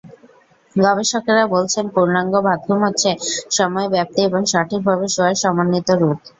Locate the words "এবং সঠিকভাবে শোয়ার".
4.23-5.35